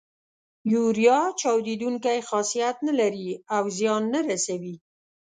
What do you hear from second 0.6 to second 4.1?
یوریا چاودیدونکی خاصیت نه لري او زیان